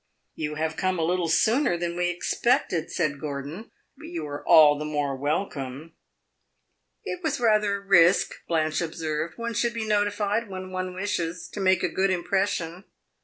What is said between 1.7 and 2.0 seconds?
than